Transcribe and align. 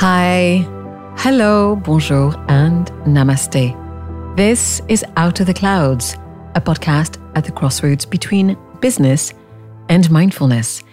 Hi, 0.00 0.64
hello, 1.16 1.74
bonjour, 1.74 2.32
and 2.48 2.86
namaste. 3.04 3.74
This 4.36 4.80
is 4.86 5.04
Out 5.16 5.40
of 5.40 5.48
the 5.48 5.54
Clouds, 5.54 6.14
a 6.54 6.60
podcast 6.60 7.20
at 7.34 7.44
the 7.44 7.50
crossroads 7.50 8.06
between 8.06 8.56
business 8.78 9.34
and 9.88 10.08
mindfulness. 10.08 10.84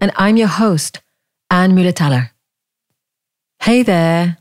And 0.00 0.10
I'm 0.16 0.36
your 0.36 0.48
host, 0.48 1.00
Anne 1.52 1.76
Muller 1.76 1.92
Hey 3.62 3.84
there. 3.84 4.38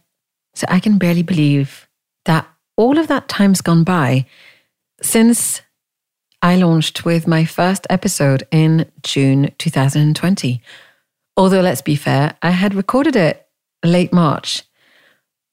So 0.56 0.65
I 0.68 0.79
can 0.79 0.97
barely 0.97 1.21
believe 1.21 1.88
that 2.25 2.47
all 2.75 2.97
of 2.97 3.10
that 3.10 3.28
time's 3.28 3.61
gone 3.61 3.84
by 3.84 4.25
since 5.00 5.61
I 6.42 6.56
launched 6.56 7.06
with 7.06 7.28
my 7.28 7.46
first 7.46 7.86
episode 7.92 8.47
in 8.50 8.92
June 9.04 9.54
2020. 9.60 10.60
Although, 11.38 11.61
let's 11.61 11.84
be 11.84 11.96
fair, 11.96 12.36
I 12.42 12.50
had 12.50 12.74
recorded 12.74 13.15
it 13.15 13.46
late 13.87 14.14
March. 14.14 14.64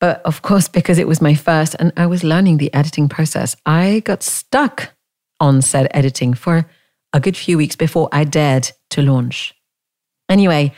But 0.01 0.21
of 0.23 0.43
course, 0.43 0.69
because 0.69 0.99
it 0.99 1.09
was 1.09 1.23
my 1.23 1.35
first 1.35 1.77
and 1.79 1.93
I 1.97 2.07
was 2.07 2.25
learning 2.25 2.59
the 2.59 2.73
editing 2.75 3.09
process, 3.09 3.57
I 3.65 4.01
got 4.01 4.23
stuck 4.23 4.95
on 5.41 5.63
said 5.63 5.89
editing 5.93 6.35
for 6.35 6.67
a 7.13 7.21
good 7.21 7.37
few 7.37 7.57
weeks 7.57 7.77
before 7.77 8.09
I 8.13 8.25
dared 8.25 8.71
to 8.91 9.03
launch. 9.03 9.55
Anyway, 10.29 10.73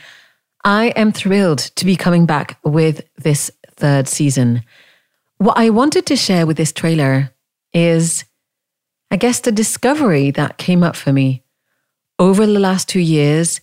I 0.63 0.87
am 0.95 1.11
thrilled 1.11 1.59
to 1.59 1.85
be 1.85 1.95
coming 1.95 2.25
back 2.25 2.59
with 2.63 3.07
this 3.15 3.51
third 3.75 4.07
season. 4.07 4.63
What 5.37 5.57
I 5.57 5.69
wanted 5.69 6.05
to 6.07 6.15
share 6.15 6.45
with 6.45 6.57
this 6.57 6.71
trailer 6.71 7.31
is, 7.73 8.25
I 9.11 9.17
guess, 9.17 9.39
the 9.39 9.51
discovery 9.51 10.31
that 10.31 10.57
came 10.57 10.83
up 10.83 10.95
for 10.95 11.13
me 11.13 11.43
over 12.19 12.45
the 12.45 12.59
last 12.59 12.89
two 12.89 12.99
years 12.99 13.61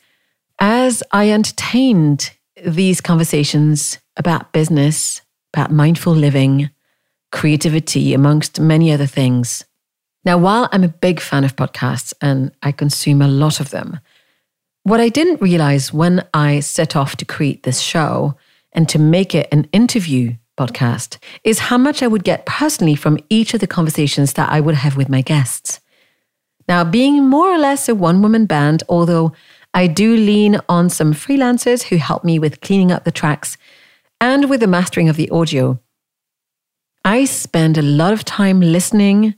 as 0.60 1.02
I 1.10 1.30
entertained 1.30 2.30
these 2.64 3.00
conversations 3.00 3.98
about 4.16 4.52
business, 4.52 5.20
about 5.52 5.70
mindful 5.70 6.14
living, 6.14 6.70
creativity, 7.30 8.14
amongst 8.14 8.60
many 8.60 8.92
other 8.92 9.06
things. 9.06 9.64
Now, 10.24 10.38
while 10.38 10.68
I'm 10.72 10.84
a 10.84 10.88
big 10.88 11.20
fan 11.20 11.44
of 11.44 11.56
podcasts 11.56 12.14
and 12.20 12.52
I 12.62 12.72
consume 12.72 13.20
a 13.20 13.28
lot 13.28 13.60
of 13.60 13.70
them, 13.70 14.00
what 14.82 15.00
I 15.00 15.08
didn't 15.08 15.42
realize 15.42 15.92
when 15.92 16.26
I 16.32 16.60
set 16.60 16.96
off 16.96 17.16
to 17.16 17.24
create 17.24 17.62
this 17.62 17.80
show 17.80 18.36
and 18.72 18.88
to 18.88 18.98
make 18.98 19.34
it 19.34 19.48
an 19.52 19.68
interview 19.72 20.34
podcast 20.58 21.18
is 21.42 21.58
how 21.58 21.78
much 21.78 22.02
I 22.02 22.06
would 22.06 22.24
get 22.24 22.46
personally 22.46 22.94
from 22.94 23.18
each 23.28 23.54
of 23.54 23.60
the 23.60 23.66
conversations 23.66 24.34
that 24.34 24.50
I 24.50 24.60
would 24.60 24.76
have 24.76 24.96
with 24.96 25.08
my 25.08 25.20
guests. 25.20 25.80
Now, 26.68 26.84
being 26.84 27.28
more 27.28 27.52
or 27.52 27.58
less 27.58 27.88
a 27.88 27.94
one 27.94 28.22
woman 28.22 28.46
band, 28.46 28.82
although 28.88 29.32
I 29.74 29.88
do 29.88 30.16
lean 30.16 30.60
on 30.68 30.88
some 30.88 31.12
freelancers 31.12 31.82
who 31.82 31.96
help 31.96 32.22
me 32.22 32.38
with 32.38 32.60
cleaning 32.60 32.92
up 32.92 33.02
the 33.02 33.10
tracks 33.10 33.58
and 34.20 34.48
with 34.48 34.60
the 34.60 34.68
mastering 34.68 35.08
of 35.08 35.16
the 35.16 35.28
audio. 35.30 35.80
I 37.04 37.24
spend 37.24 37.76
a 37.76 37.82
lot 37.82 38.12
of 38.12 38.24
time 38.24 38.60
listening, 38.60 39.34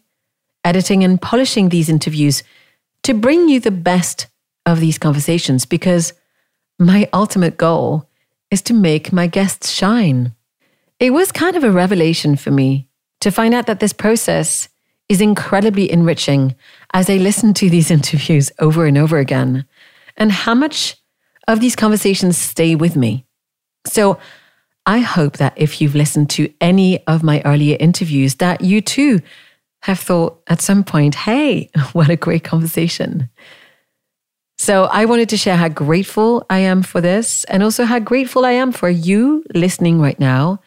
editing, 0.63 1.03
and 1.03 1.21
polishing 1.21 1.71
these 1.71 1.89
interviews 1.89 2.43
to 3.03 3.15
bring 3.15 3.49
you 3.49 3.61
the 3.61 3.71
best 3.71 4.27
of 4.67 4.79
these 4.79 4.99
conversations 4.99 5.65
because 5.65 6.13
my 6.79 7.09
ultimate 7.15 7.57
goal 7.57 8.09
is 8.51 8.61
to 8.63 8.75
make 8.75 9.13
my 9.13 9.27
guests 9.27 9.71
shine. 9.71 10.35
It 11.01 11.11
was 11.11 11.33
kind 11.33 11.57
of 11.57 11.65
a 11.65 11.71
revelation 11.71 12.37
for 12.37 12.51
me 12.51 12.89
to 13.21 13.31
find 13.31 13.55
out 13.55 13.67
that 13.67 13.81
this 13.81 13.95
process 13.95 14.69
is 15.09 15.21
incredibly 15.21 15.91
enriching 15.91 16.55
as 16.93 17.09
I 17.09 17.17
listen 17.17 17.55
to 17.55 17.71
these 17.71 17.91
interviews 17.99 18.53
over 18.59 18.85
and 18.85 18.99
over 18.99 19.19
again 19.19 19.65
and 20.17 20.33
how 20.33 20.55
much 20.55 20.97
of 21.49 21.61
these 21.61 21.77
conversations 21.77 22.37
stay 22.37 22.75
with 22.75 22.97
me. 22.97 23.25
So 23.87 24.19
I 24.85 24.99
hope 24.99 25.37
that 25.39 25.55
if 25.57 25.81
you've 25.81 25.95
listened 25.95 26.31
to 26.31 26.53
any 26.61 27.05
of 27.07 27.23
my 27.23 27.43
earlier 27.45 27.77
interviews, 27.79 28.37
that 28.37 28.61
you 28.61 28.81
too 28.81 29.21
have 29.83 29.99
thought 29.99 30.41
at 30.49 30.61
some 30.61 30.85
point, 30.85 31.15
hey, 31.15 31.71
what 31.93 32.09
a 32.09 32.17
great 32.17 32.45
conversation. 32.45 33.29
So 34.59 34.85
I 34.85 35.05
wanted 35.05 35.29
to 35.31 35.37
share 35.37 35.57
how 35.57 35.69
grateful 35.69 36.47
I 36.49 36.61
am 36.61 36.83
for 36.83 37.01
this 37.01 37.45
and 37.45 37.63
also 37.63 37.85
how 37.85 37.99
grateful 37.99 38.47
I 38.47 38.53
am 38.53 38.73
for 38.73 38.89
you 38.89 39.45
listening 39.55 40.01
right 40.01 40.19
now 40.19 40.61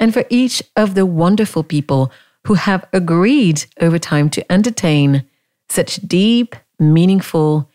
and 0.00 0.12
for 0.12 0.24
each 0.30 0.62
of 0.76 0.94
the 0.94 1.06
wonderful 1.06 1.62
people 1.62 2.10
who 2.46 2.54
have 2.54 2.88
agreed 2.92 3.64
over 3.80 3.98
time 3.98 4.30
to 4.30 4.52
entertain 4.52 5.24
such 5.68 5.96
deep, 5.96 6.56
meaningful, 6.78 7.69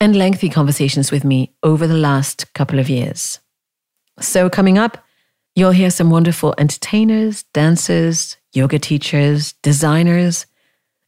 and 0.00 0.16
lengthy 0.16 0.48
conversations 0.48 1.10
with 1.10 1.24
me 1.24 1.54
over 1.62 1.86
the 1.86 1.96
last 1.96 2.52
couple 2.54 2.78
of 2.78 2.88
years. 2.88 3.40
So, 4.20 4.48
coming 4.48 4.78
up, 4.78 5.04
you'll 5.54 5.72
hear 5.72 5.90
some 5.90 6.10
wonderful 6.10 6.54
entertainers, 6.58 7.44
dancers, 7.54 8.36
yoga 8.52 8.78
teachers, 8.78 9.54
designers, 9.62 10.46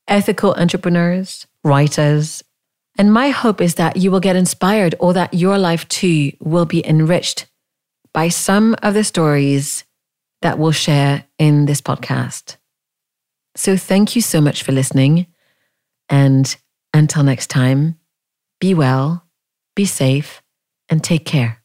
ethical 0.09 0.55
entrepreneurs, 0.55 1.47
writers. 1.65 2.43
And 2.99 3.13
my 3.13 3.31
hope 3.31 3.61
is 3.61 3.77
that 3.77 3.97
you 3.97 4.11
will 4.11 4.21
get 4.21 4.37
inspired 4.37 4.95
or 4.99 5.13
that 5.15 5.35
your 5.35 5.59
life 5.59 5.89
too 5.89 6.33
will 6.41 6.67
be 6.67 6.87
enriched 6.87 7.47
by 8.13 8.29
some 8.29 8.75
of 8.83 8.95
the 8.95 9.05
stories 9.05 9.85
that 10.43 10.59
we'll 10.59 10.73
share 10.73 11.25
in 11.39 11.67
this 11.67 11.81
podcast. 11.81 12.57
So, 13.57 13.77
thank 13.77 14.17
you 14.17 14.23
so 14.23 14.41
much 14.41 14.63
for 14.63 14.73
listening. 14.73 15.27
And 16.09 16.57
until 16.93 17.23
next 17.23 17.49
time, 17.49 18.00
be 18.61 18.75
well, 18.75 19.27
be 19.75 19.87
safe, 19.87 20.43
and 20.89 21.03
take 21.03 21.25
care. 21.25 21.60